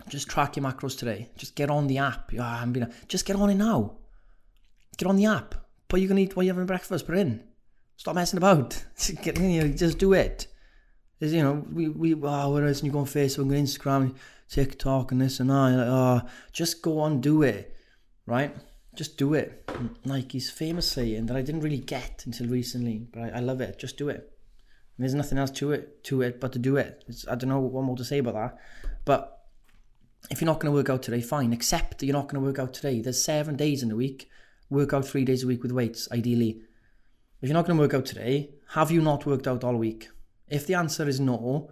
just 0.07 0.29
track 0.29 0.55
your 0.55 0.65
macros 0.65 0.97
today. 0.97 1.29
Just 1.37 1.55
get 1.55 1.69
on 1.69 1.87
the 1.87 1.97
app. 1.97 2.31
Yeah, 2.33 2.47
I'm 2.47 2.71
being, 2.71 2.91
just 3.07 3.25
get 3.25 3.35
on 3.35 3.49
it 3.49 3.55
now. 3.55 3.97
Get 4.97 5.07
on 5.07 5.15
the 5.15 5.25
app. 5.25 5.55
But 5.87 5.99
you're 5.99 6.07
gonna 6.07 6.21
eat 6.21 6.35
while 6.35 6.43
you're 6.43 6.53
having 6.53 6.67
breakfast. 6.67 7.05
Put 7.05 7.17
it 7.17 7.21
in. 7.21 7.43
Stop 7.97 8.15
messing 8.15 8.37
about. 8.37 8.83
Get, 9.21 9.35
just 9.75 9.99
do 9.99 10.13
it. 10.13 10.47
Is 11.19 11.33
you 11.33 11.43
know, 11.43 11.63
we 11.71 11.87
we 11.87 12.15
ah, 12.23 12.45
oh, 12.45 12.53
whereas 12.53 12.81
you 12.81 12.91
go 12.91 12.99
on 12.99 13.05
Facebook 13.05 13.55
and 13.55 13.67
Instagram, 13.67 14.15
TikTok 14.49 15.11
and 15.11 15.21
this 15.21 15.39
and 15.39 15.49
that, 15.49 15.53
like, 15.53 15.87
oh, 15.87 16.21
just 16.51 16.81
go 16.81 16.99
on, 16.99 17.21
do 17.21 17.43
it, 17.43 17.75
right? 18.25 18.55
Just 18.95 19.17
do 19.17 19.35
it. 19.35 19.69
Nike's 20.03 20.49
famous 20.49 20.89
saying 20.89 21.27
that 21.27 21.37
I 21.37 21.41
didn't 21.41 21.61
really 21.61 21.77
get 21.77 22.23
until 22.25 22.47
recently, 22.47 23.07
but 23.13 23.21
I, 23.21 23.29
I 23.37 23.39
love 23.39 23.61
it. 23.61 23.77
Just 23.77 23.97
do 23.97 24.09
it. 24.09 24.31
And 24.97 25.03
there's 25.03 25.13
nothing 25.13 25.37
else 25.37 25.51
to 25.51 25.71
it 25.71 26.03
to 26.05 26.21
it 26.23 26.41
but 26.41 26.53
to 26.53 26.59
do 26.59 26.77
it. 26.77 27.03
It's, 27.07 27.27
I 27.27 27.35
don't 27.35 27.49
know 27.49 27.59
what 27.59 27.83
more 27.83 27.97
to 27.97 28.03
say 28.03 28.17
about 28.17 28.33
that, 28.33 28.57
but 29.05 29.40
if 30.31 30.39
you're 30.39 30.47
not 30.47 30.61
going 30.61 30.71
to 30.71 30.77
work 30.77 30.89
out 30.89 31.03
today, 31.03 31.19
fine. 31.19 31.51
Accept 31.51 31.99
that 31.99 32.05
you're 32.05 32.15
not 32.15 32.29
going 32.29 32.41
to 32.41 32.47
work 32.47 32.57
out 32.57 32.73
today. 32.73 33.01
There's 33.01 33.21
seven 33.21 33.57
days 33.57 33.83
in 33.83 33.89
the 33.89 33.97
week. 33.97 34.29
Work 34.69 34.93
out 34.93 35.05
three 35.05 35.25
days 35.25 35.43
a 35.43 35.47
week 35.47 35.61
with 35.61 35.73
weights, 35.73 36.07
ideally. 36.09 36.61
If 37.41 37.49
you're 37.49 37.53
not 37.53 37.67
going 37.67 37.77
to 37.77 37.83
work 37.83 37.93
out 37.93 38.05
today, 38.05 38.51
have 38.69 38.91
you 38.91 39.01
not 39.01 39.25
worked 39.25 39.45
out 39.45 39.65
all 39.65 39.75
week? 39.75 40.07
If 40.47 40.65
the 40.65 40.75
answer 40.75 41.05
is 41.05 41.19
no, 41.19 41.69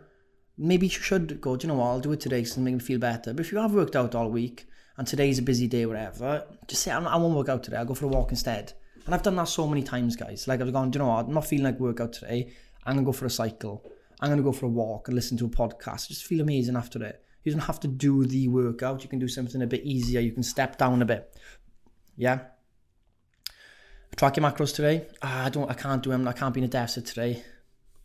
maybe 0.57 0.88
you 0.88 0.91
should 0.91 1.39
go, 1.39 1.56
do 1.56 1.67
you 1.67 1.73
know 1.73 1.79
what, 1.79 1.85
I'll 1.85 2.00
do 2.01 2.11
it 2.11 2.19
today 2.19 2.44
to 2.44 2.59
make 2.59 2.73
me 2.73 2.79
feel 2.81 3.00
better. 3.00 3.33
But 3.33 3.45
if 3.45 3.53
you 3.53 3.59
have 3.59 3.73
worked 3.73 3.95
out 3.95 4.13
all 4.13 4.29
week 4.29 4.67
and 4.97 5.07
today's 5.07 5.39
a 5.39 5.44
busy 5.44 5.67
day, 5.67 5.85
whatever, 5.85 6.45
just 6.67 6.83
say, 6.83 6.91
I 6.91 7.15
won't 7.15 7.35
work 7.38 7.47
out 7.47 7.63
today, 7.63 7.77
I'll 7.77 7.85
go 7.85 7.94
for 7.94 8.07
a 8.07 8.09
walk 8.09 8.31
instead. 8.31 8.73
And 9.05 9.15
I've 9.15 9.23
done 9.23 9.38
that 9.38 9.47
so 9.47 9.67
many 9.67 9.83
times, 9.83 10.17
guys. 10.17 10.50
Like 10.50 10.59
I've 10.59 10.73
gone, 10.73 10.91
do 10.91 11.00
you 11.00 11.05
know 11.05 11.12
what, 11.12 11.27
I'm 11.27 11.33
not 11.33 11.47
feeling 11.47 11.63
like 11.63 11.79
workout 11.79 12.12
today. 12.12 12.51
I'm 12.84 12.95
going 12.95 13.05
to 13.05 13.10
go 13.10 13.13
for 13.13 13.25
a 13.25 13.29
cycle. 13.29 13.89
I'm 14.19 14.27
going 14.27 14.38
to 14.39 14.43
go 14.43 14.51
for 14.51 14.65
a 14.65 14.69
walk 14.69 15.07
and 15.07 15.15
listen 15.15 15.38
to 15.38 15.45
a 15.45 15.50
podcast. 15.50 16.10
Just 16.10 16.25
feel 16.25 16.41
amazing 16.41 16.75
after 16.75 17.01
it. 17.03 17.24
You 17.43 17.51
don't 17.51 17.62
have 17.62 17.79
to 17.81 17.88
do 17.88 18.25
the 18.25 18.48
workout. 18.48 19.03
You 19.03 19.10
can 19.10 19.19
do 19.19 19.27
something 19.27 19.62
a 19.62 19.67
bit 19.67 19.84
easier. 19.84 20.19
You 20.19 20.31
can 20.31 20.43
step 20.43 20.77
down 20.77 21.01
a 21.01 21.05
bit. 21.05 21.36
Yeah. 22.17 22.39
Track 24.15 24.38
your 24.38 24.46
macros 24.46 24.75
today. 24.75 25.08
Ah, 25.22 25.46
I 25.46 25.50
don't. 25.50 25.69
I 25.69 25.74
can't 25.74 26.03
do 26.03 26.10
them. 26.10 26.27
I 26.27 26.34
can't 26.34 26.53
be 26.53 26.60
in 26.60 26.65
a 26.65 26.67
deficit 26.67 27.05
today. 27.05 27.43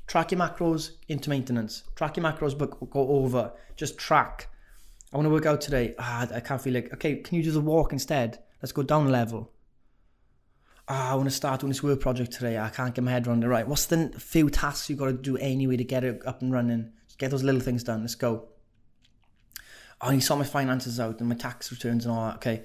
Track 0.06 0.30
your 0.30 0.40
macros 0.40 0.92
into 1.08 1.30
maintenance. 1.30 1.82
Track 1.96 2.16
your 2.16 2.24
macros, 2.24 2.56
but 2.56 2.78
go 2.90 3.08
over. 3.08 3.52
Just 3.74 3.98
track. 3.98 4.48
I 5.12 5.16
want 5.16 5.26
to 5.26 5.30
work 5.30 5.46
out 5.46 5.60
today. 5.60 5.94
Ah, 5.98 6.28
I 6.32 6.40
can't 6.40 6.60
feel 6.60 6.74
like. 6.74 6.92
Okay, 6.94 7.16
can 7.16 7.36
you 7.36 7.42
do 7.42 7.50
the 7.50 7.60
walk 7.60 7.92
instead? 7.92 8.38
Let's 8.62 8.72
go 8.72 8.82
down 8.82 9.06
a 9.06 9.10
level. 9.10 9.50
Ah, 10.86 11.12
I 11.12 11.14
want 11.14 11.28
to 11.28 11.34
start 11.34 11.60
doing 11.60 11.70
this 11.70 11.82
work 11.82 12.00
project 12.00 12.32
today. 12.32 12.58
I 12.58 12.68
can't 12.68 12.94
get 12.94 13.02
my 13.02 13.10
head 13.10 13.26
around 13.26 13.42
it. 13.42 13.48
Right. 13.48 13.66
What's 13.66 13.86
the 13.86 14.12
few 14.18 14.50
tasks 14.50 14.88
you 14.88 14.96
got 14.96 15.06
to 15.06 15.12
do 15.14 15.36
anyway 15.38 15.76
to 15.76 15.84
get 15.84 16.04
it 16.04 16.22
up 16.26 16.42
and 16.42 16.52
running? 16.52 16.92
Just 17.06 17.18
get 17.18 17.30
those 17.30 17.42
little 17.42 17.60
things 17.60 17.82
done. 17.82 18.02
Let's 18.02 18.14
go. 18.14 18.48
I 20.04 20.18
sort 20.18 20.38
my 20.38 20.44
finances 20.44 21.00
out 21.00 21.18
and 21.20 21.28
my 21.28 21.34
tax 21.34 21.72
returns 21.72 22.04
and 22.04 22.14
all 22.14 22.26
that. 22.26 22.36
Okay 22.36 22.64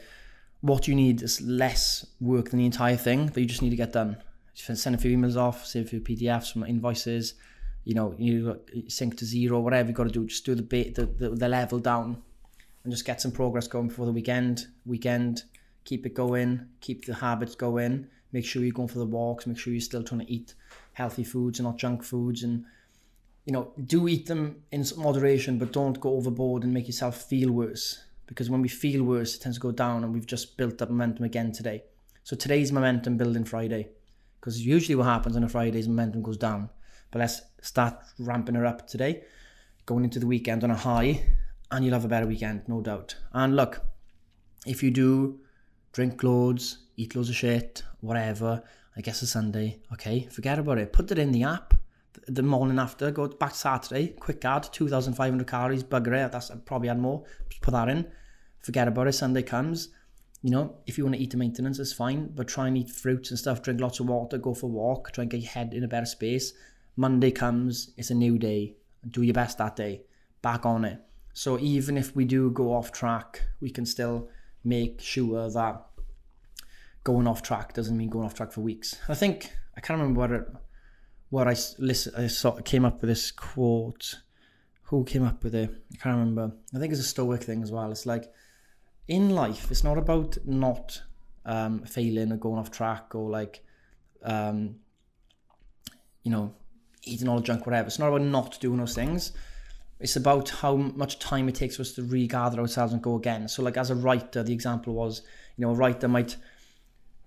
what 0.61 0.87
you 0.87 0.95
need 0.95 1.21
is 1.21 1.41
less 1.41 2.05
work 2.19 2.49
than 2.49 2.59
the 2.59 2.65
entire 2.65 2.97
thing 2.97 3.27
that 3.27 3.39
you 3.39 3.47
just 3.47 3.61
need 3.61 3.69
to 3.69 3.75
get 3.75 3.93
done. 3.93 4.17
Send 4.53 4.95
a 4.95 4.97
few 4.97 5.17
emails 5.17 5.37
off, 5.37 5.65
save 5.65 5.85
a 5.85 5.89
few 5.89 6.01
PDFs 6.01 6.51
from 6.51 6.65
invoices, 6.65 7.35
you 7.85 7.93
know, 7.93 8.13
you 8.17 8.59
sync 8.89 9.17
to 9.17 9.25
Xero, 9.25 9.61
whatever 9.61 9.89
you 9.89 9.95
got 9.95 10.03
to 10.03 10.09
do, 10.09 10.25
just 10.25 10.45
do 10.45 10.53
the, 10.53 10.61
bit, 10.61 10.95
the, 10.95 11.05
the, 11.05 11.29
the 11.29 11.47
level 11.47 11.79
down 11.79 12.21
and 12.83 12.91
just 12.91 13.05
get 13.05 13.21
some 13.21 13.31
progress 13.31 13.67
going 13.67 13.87
before 13.87 14.05
the 14.05 14.11
weekend. 14.11 14.67
Weekend, 14.85 15.43
keep 15.85 16.05
it 16.05 16.13
going, 16.13 16.67
keep 16.81 17.05
the 17.05 17.15
habits 17.15 17.55
going, 17.55 18.07
make 18.33 18.45
sure 18.45 18.61
you're 18.63 18.73
going 18.73 18.89
for 18.89 18.99
the 18.99 19.05
walks, 19.05 19.47
make 19.47 19.57
sure 19.57 19.71
you're 19.71 19.79
still 19.79 20.03
trying 20.03 20.25
to 20.25 20.31
eat 20.31 20.55
healthy 20.93 21.23
foods 21.23 21.59
and 21.59 21.67
not 21.67 21.77
junk 21.77 22.03
foods 22.03 22.43
and 22.43 22.65
you 23.45 23.53
know, 23.53 23.71
do 23.85 24.07
eat 24.07 24.27
them 24.27 24.63
in 24.71 24.85
moderation, 24.97 25.57
but 25.57 25.71
don't 25.71 25.99
go 25.99 26.15
overboard 26.15 26.63
and 26.63 26.73
make 26.73 26.87
yourself 26.87 27.23
feel 27.23 27.51
worse 27.51 28.03
because 28.29 28.47
when 28.47 28.61
we 28.61 28.69
feel 28.69 29.03
worse, 29.03 29.35
it 29.35 29.41
tends 29.41 29.57
to 29.57 29.61
go 29.61 29.71
down, 29.71 30.03
and 30.03 30.13
we've 30.13 30.27
just 30.27 30.55
built 30.55 30.83
up 30.83 30.89
momentum 30.89 31.25
again 31.25 31.51
today. 31.51 31.83
So 32.23 32.35
today's 32.35 32.71
momentum 32.71 33.17
building 33.17 33.43
Friday, 33.43 33.89
because 34.39 34.63
usually 34.63 34.93
what 34.93 35.07
happens 35.07 35.35
on 35.35 35.43
a 35.43 35.49
Friday 35.49 35.79
is 35.79 35.87
momentum 35.87 36.21
goes 36.21 36.37
down. 36.37 36.69
But 37.09 37.19
let's 37.19 37.41
start 37.61 37.95
ramping 38.19 38.53
her 38.53 38.67
up 38.67 38.87
today, 38.87 39.23
going 39.87 40.03
into 40.03 40.19
the 40.19 40.27
weekend 40.27 40.63
on 40.63 40.69
a 40.69 40.75
high, 40.75 41.23
and 41.71 41.83
you'll 41.83 41.95
have 41.95 42.05
a 42.05 42.07
better 42.07 42.27
weekend, 42.27 42.61
no 42.67 42.81
doubt. 42.81 43.15
And 43.33 43.55
look, 43.55 43.81
if 44.67 44.83
you 44.83 44.91
do 44.91 45.39
drink 45.91 46.21
loads, 46.21 46.77
eat 46.97 47.15
loads 47.15 47.29
of 47.29 47.35
shit, 47.35 47.81
whatever. 48.01 48.61
I 48.95 49.01
guess 49.01 49.23
it's 49.23 49.31
Sunday. 49.31 49.79
Okay, 49.93 50.27
forget 50.29 50.59
about 50.59 50.77
it. 50.77 50.93
Put 50.93 51.09
it 51.11 51.17
in 51.17 51.31
the 51.31 51.45
app. 51.45 51.73
The 52.27 52.43
morning 52.43 52.79
after, 52.79 53.11
go 53.11 53.27
back 53.27 53.55
Saturday, 53.55 54.09
quick 54.19 54.43
add, 54.45 54.63
2,500 54.71 55.47
calories, 55.47 55.83
bugger 55.83 56.25
it. 56.25 56.31
That's 56.31 56.51
probably 56.65 56.89
add 56.89 56.99
more. 56.99 57.23
Just 57.49 57.61
put 57.61 57.71
that 57.71 57.89
in. 57.89 58.07
Forget 58.59 58.87
about 58.87 59.07
it. 59.07 59.13
Sunday 59.13 59.43
comes. 59.43 59.89
You 60.41 60.51
know, 60.51 60.77
if 60.85 60.97
you 60.97 61.03
want 61.03 61.15
to 61.15 61.21
eat 61.21 61.31
the 61.31 61.37
maintenance, 61.37 61.79
it's 61.79 61.91
fine, 61.91 62.31
but 62.33 62.47
try 62.47 62.67
and 62.67 62.77
eat 62.77 62.89
fruits 62.89 63.29
and 63.29 63.37
stuff, 63.37 63.61
drink 63.61 63.81
lots 63.81 63.99
of 63.99 64.07
water, 64.07 64.37
go 64.37 64.53
for 64.53 64.67
a 64.67 64.69
walk, 64.69 65.11
try 65.11 65.23
and 65.23 65.31
get 65.31 65.41
your 65.41 65.51
head 65.51 65.73
in 65.73 65.83
a 65.83 65.87
better 65.87 66.05
space. 66.05 66.53
Monday 66.95 67.31
comes, 67.31 67.91
it's 67.97 68.09
a 68.09 68.15
new 68.15 68.37
day. 68.37 68.75
Do 69.09 69.21
your 69.21 69.33
best 69.33 69.57
that 69.57 69.75
day. 69.75 70.01
Back 70.41 70.65
on 70.65 70.85
it. 70.85 70.99
So 71.33 71.59
even 71.59 71.97
if 71.97 72.15
we 72.15 72.25
do 72.25 72.51
go 72.51 72.73
off 72.73 72.91
track, 72.91 73.41
we 73.61 73.69
can 73.69 73.85
still 73.85 74.29
make 74.63 75.01
sure 75.01 75.49
that 75.49 75.85
going 77.03 77.27
off 77.27 77.41
track 77.41 77.73
doesn't 77.73 77.97
mean 77.97 78.09
going 78.09 78.25
off 78.25 78.33
track 78.33 78.51
for 78.51 78.61
weeks. 78.61 78.95
I 79.07 79.15
think 79.15 79.51
I 79.75 79.81
can't 79.81 79.99
remember 79.99 80.19
what 80.19 80.31
it, 80.31 80.47
what 81.29 81.47
I 81.47 81.55
listen. 81.77 82.13
I 82.17 82.27
saw 82.27 82.51
came 82.61 82.85
up 82.85 83.01
with 83.01 83.09
this 83.09 83.31
quote. 83.31 84.19
Who 84.83 85.03
came 85.03 85.23
up 85.23 85.43
with 85.43 85.53
it? 85.53 85.69
I 85.93 85.97
can't 85.97 86.17
remember. 86.17 86.51
I 86.75 86.79
think 86.79 86.91
it's 86.91 87.01
a 87.01 87.03
Stoic 87.03 87.43
thing 87.43 87.61
as 87.61 87.71
well. 87.71 87.91
It's 87.91 88.07
like 88.07 88.31
in 89.07 89.29
life, 89.29 89.69
it's 89.69 89.83
not 89.83 89.97
about 89.97 90.37
not 90.45 91.01
um, 91.45 91.83
failing 91.83 92.31
or 92.31 92.37
going 92.37 92.59
off 92.59 92.71
track 92.71 93.13
or 93.13 93.29
like, 93.29 93.63
um, 94.23 94.75
you 96.23 96.31
know, 96.31 96.53
eating 97.03 97.27
all 97.27 97.37
the 97.37 97.43
junk, 97.43 97.65
whatever. 97.65 97.87
It's 97.87 97.99
not 97.99 98.07
about 98.07 98.21
not 98.21 98.59
doing 98.59 98.77
those 98.77 98.95
things. 98.95 99.31
It's 99.99 100.15
about 100.15 100.49
how 100.49 100.75
much 100.75 101.19
time 101.19 101.49
it 101.49 101.55
takes 101.55 101.79
us 101.79 101.91
to 101.93 102.03
regather 102.03 102.59
ourselves 102.59 102.93
and 102.93 103.01
go 103.01 103.15
again. 103.15 103.47
So, 103.47 103.61
like 103.61 103.77
as 103.77 103.89
a 103.89 103.95
writer, 103.95 104.43
the 104.43 104.53
example 104.53 104.93
was, 104.93 105.21
you 105.57 105.65
know, 105.65 105.71
a 105.71 105.75
writer 105.75 106.07
might 106.07 106.37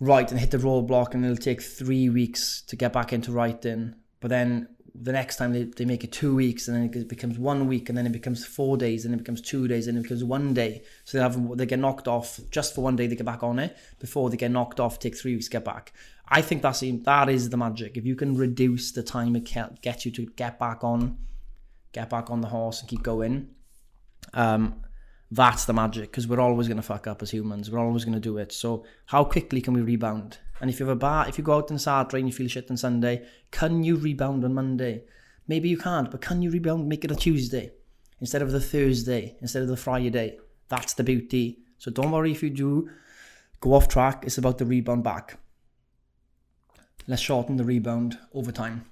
write 0.02 0.32
and 0.32 0.40
hit 0.40 0.50
the 0.50 0.58
roadblock, 0.58 1.14
and 1.14 1.24
it'll 1.24 1.36
take 1.36 1.62
three 1.62 2.08
weeks 2.08 2.62
to 2.62 2.76
get 2.76 2.92
back 2.92 3.12
into 3.12 3.30
writing. 3.30 3.94
But 4.20 4.30
then 4.30 4.68
the 4.94 5.12
next 5.12 5.36
time 5.36 5.52
they, 5.52 5.64
they 5.64 5.84
make 5.84 6.04
it 6.04 6.12
two 6.12 6.34
weeks 6.34 6.68
and 6.68 6.76
then 6.76 7.02
it 7.02 7.08
becomes 7.08 7.38
one 7.38 7.66
week 7.66 7.88
and 7.88 7.96
then 7.96 8.06
it 8.06 8.12
becomes 8.12 8.44
four 8.44 8.76
days 8.76 9.04
and 9.04 9.14
it 9.14 9.18
becomes 9.18 9.40
two 9.40 9.66
days 9.66 9.86
and 9.86 9.96
it 9.96 10.02
becomes 10.02 10.22
one 10.22 10.52
day. 10.52 10.82
So 11.04 11.16
they 11.16 11.22
have 11.22 11.56
they 11.56 11.66
get 11.66 11.78
knocked 11.78 12.08
off 12.08 12.38
just 12.50 12.74
for 12.74 12.82
one 12.82 12.96
day 12.96 13.06
they 13.06 13.16
get 13.16 13.24
back 13.24 13.42
on 13.42 13.58
it. 13.58 13.76
Before 14.00 14.28
they 14.28 14.36
get 14.36 14.50
knocked 14.50 14.80
off 14.80 14.98
take 14.98 15.16
three 15.16 15.34
weeks 15.34 15.46
to 15.46 15.52
get 15.52 15.64
back. 15.64 15.92
I 16.28 16.42
think 16.42 16.62
that's 16.62 16.80
that 16.80 17.28
is 17.30 17.48
the 17.48 17.56
magic. 17.56 17.96
If 17.96 18.04
you 18.04 18.16
can 18.16 18.36
reduce 18.36 18.92
the 18.92 19.02
time 19.02 19.34
it 19.34 19.50
gets 19.80 20.04
you 20.04 20.12
to 20.12 20.26
get 20.26 20.58
back 20.58 20.84
on 20.84 21.16
get 21.92 22.10
back 22.10 22.30
on 22.30 22.40
the 22.42 22.48
horse 22.48 22.80
and 22.80 22.88
keep 22.88 23.02
going 23.02 23.48
um 24.34 24.82
that's 25.34 25.64
the 25.64 25.72
magic 25.72 26.10
because 26.10 26.26
we're 26.26 26.40
always 26.40 26.68
going 26.68 26.76
to 26.76 26.82
fuck 26.82 27.06
up 27.06 27.22
as 27.22 27.30
humans 27.30 27.70
we're 27.70 27.78
always 27.78 28.04
going 28.04 28.14
to 28.14 28.20
do 28.20 28.38
it 28.38 28.52
so 28.52 28.84
how 29.06 29.22
quickly 29.24 29.60
can 29.60 29.74
we 29.74 29.80
rebound 29.80 30.38
and 30.62 30.70
if 30.70 30.78
you 30.78 30.86
have 30.86 30.96
a 30.96 30.98
bar, 30.98 31.28
if 31.28 31.38
you 31.38 31.44
go 31.44 31.56
out 31.56 31.72
on 31.72 31.78
Saturday 31.80 32.20
and 32.20 32.28
you 32.28 32.32
feel 32.32 32.46
shit 32.46 32.70
on 32.70 32.76
Sunday, 32.76 33.26
can 33.50 33.82
you 33.82 33.96
rebound 33.96 34.44
on 34.44 34.54
Monday? 34.54 35.02
Maybe 35.48 35.68
you 35.68 35.76
can't, 35.76 36.08
but 36.08 36.20
can 36.20 36.40
you 36.40 36.52
rebound, 36.52 36.88
make 36.88 37.04
it 37.04 37.10
a 37.10 37.16
Tuesday 37.16 37.72
instead 38.20 38.42
of 38.42 38.52
the 38.52 38.60
Thursday, 38.60 39.36
instead 39.40 39.62
of 39.62 39.68
the 39.68 39.76
Friday? 39.76 40.38
That's 40.68 40.94
the 40.94 41.02
beauty. 41.02 41.58
So 41.78 41.90
don't 41.90 42.12
worry 42.12 42.30
if 42.30 42.44
you 42.44 42.50
do 42.50 42.88
go 43.58 43.74
off 43.74 43.88
track. 43.88 44.22
It's 44.24 44.38
about 44.38 44.58
the 44.58 44.64
rebound 44.64 45.02
back. 45.02 45.36
Let's 47.08 47.22
shorten 47.22 47.56
the 47.56 47.64
rebound 47.64 48.16
over 48.32 48.52
time. 48.52 48.84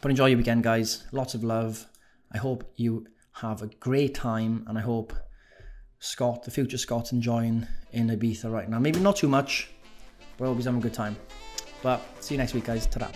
But 0.00 0.10
enjoy 0.10 0.26
your 0.26 0.38
weekend, 0.38 0.64
guys. 0.64 1.04
Lots 1.12 1.34
of 1.34 1.44
love. 1.44 1.86
I 2.32 2.38
hope 2.38 2.72
you 2.74 3.06
have 3.34 3.62
a 3.62 3.68
great 3.68 4.16
time, 4.16 4.64
and 4.66 4.76
I 4.76 4.80
hope 4.80 5.12
Scott, 6.04 6.42
the 6.42 6.50
future 6.50 6.76
Scott's 6.76 7.12
enjoying 7.12 7.66
in 7.92 8.08
Ibiza 8.08 8.52
right 8.52 8.68
now. 8.68 8.78
Maybe 8.78 9.00
not 9.00 9.16
too 9.16 9.26
much, 9.26 9.70
we're 10.38 10.46
always 10.46 10.66
having 10.66 10.78
a 10.78 10.82
good 10.82 10.92
time. 10.92 11.16
But 11.82 12.02
see 12.20 12.34
you 12.34 12.38
next 12.38 12.52
week, 12.52 12.64
guys. 12.64 12.86
Ta 12.86 13.10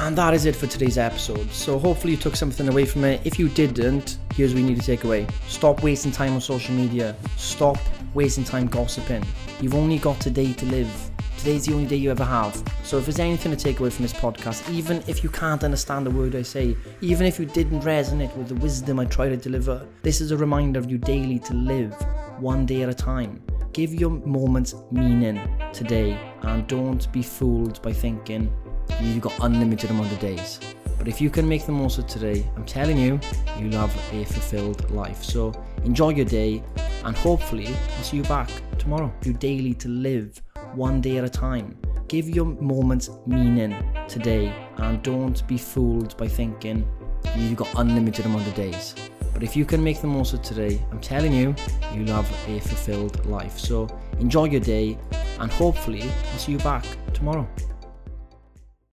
And 0.00 0.16
that 0.16 0.32
is 0.32 0.46
it 0.46 0.56
for 0.56 0.66
today's 0.66 0.96
episode. 0.96 1.50
So 1.50 1.78
hopefully 1.78 2.14
you 2.14 2.18
took 2.18 2.36
something 2.36 2.68
away 2.68 2.86
from 2.86 3.04
it. 3.04 3.20
If 3.26 3.38
you 3.38 3.50
didn't, 3.50 4.16
here's 4.34 4.54
what 4.54 4.60
you 4.60 4.66
need 4.66 4.80
to 4.80 4.86
take 4.86 5.04
away. 5.04 5.26
Stop 5.46 5.82
wasting 5.82 6.10
time 6.10 6.32
on 6.32 6.40
social 6.40 6.74
media. 6.74 7.14
Stop 7.36 7.76
wasting 8.14 8.44
time 8.44 8.68
gossiping. 8.68 9.22
You've 9.60 9.74
only 9.74 9.98
got 9.98 10.18
today 10.20 10.54
to 10.54 10.64
live. 10.66 11.10
Today's 11.38 11.66
the 11.66 11.72
only 11.72 11.86
day 11.86 11.94
you 11.94 12.10
ever 12.10 12.24
have. 12.24 12.60
So 12.82 12.98
if 12.98 13.04
there's 13.04 13.20
anything 13.20 13.52
to 13.52 13.56
take 13.56 13.78
away 13.78 13.90
from 13.90 14.02
this 14.02 14.12
podcast, 14.12 14.68
even 14.70 15.04
if 15.06 15.22
you 15.22 15.30
can't 15.30 15.62
understand 15.62 16.08
a 16.08 16.10
word 16.10 16.34
I 16.34 16.42
say, 16.42 16.76
even 17.00 17.28
if 17.28 17.38
you 17.38 17.46
didn't 17.46 17.82
resonate 17.82 18.36
with 18.36 18.48
the 18.48 18.56
wisdom 18.56 18.98
I 18.98 19.04
try 19.04 19.28
to 19.28 19.36
deliver, 19.36 19.86
this 20.02 20.20
is 20.20 20.32
a 20.32 20.36
reminder 20.36 20.80
of 20.80 20.90
you 20.90 20.98
daily 20.98 21.38
to 21.38 21.54
live 21.54 21.94
one 22.40 22.66
day 22.66 22.82
at 22.82 22.88
a 22.88 22.94
time. 22.94 23.40
Give 23.72 23.94
your 23.94 24.10
moments 24.10 24.74
meaning 24.90 25.40
today 25.72 26.18
and 26.42 26.66
don't 26.66 27.10
be 27.12 27.22
fooled 27.22 27.80
by 27.82 27.92
thinking 27.92 28.52
you've 29.00 29.20
got 29.20 29.34
unlimited 29.40 29.90
amount 29.90 30.10
of 30.10 30.18
days. 30.18 30.58
But 30.98 31.06
if 31.06 31.20
you 31.20 31.30
can 31.30 31.48
make 31.48 31.66
the 31.66 31.72
most 31.72 31.98
of 31.98 32.08
today, 32.08 32.50
I'm 32.56 32.64
telling 32.64 32.98
you, 32.98 33.20
you'll 33.56 33.78
have 33.78 33.94
a 34.12 34.24
fulfilled 34.24 34.90
life. 34.90 35.22
So 35.22 35.52
enjoy 35.84 36.10
your 36.10 36.26
day 36.26 36.64
and 37.04 37.16
hopefully 37.16 37.68
I'll 37.68 38.02
see 38.02 38.16
you 38.16 38.24
back 38.24 38.50
tomorrow. 38.76 39.12
Do 39.20 39.32
daily 39.32 39.74
to 39.74 39.88
live 39.88 40.42
one 40.78 41.00
day 41.00 41.18
at 41.18 41.24
a 41.24 41.28
time. 41.28 41.76
Give 42.06 42.30
your 42.30 42.44
moments 42.44 43.10
meaning 43.26 43.74
today 44.06 44.54
and 44.76 45.02
don't 45.02 45.46
be 45.48 45.58
fooled 45.58 46.16
by 46.16 46.28
thinking 46.28 46.88
you've 47.36 47.56
got 47.56 47.68
unlimited 47.76 48.24
amount 48.26 48.46
of 48.46 48.54
days. 48.54 48.94
But 49.34 49.42
if 49.42 49.56
you 49.56 49.64
can 49.64 49.82
make 49.82 50.00
the 50.00 50.06
most 50.06 50.32
of 50.34 50.42
today, 50.42 50.80
I'm 50.92 51.00
telling 51.00 51.32
you, 51.32 51.54
you'll 51.92 52.14
have 52.14 52.30
a 52.48 52.60
fulfilled 52.60 53.26
life. 53.26 53.58
So 53.58 53.88
enjoy 54.20 54.44
your 54.44 54.60
day 54.60 54.96
and 55.40 55.50
hopefully 55.50 56.02
I'll 56.02 56.38
see 56.38 56.52
you 56.52 56.58
back 56.58 56.84
tomorrow. 57.12 57.46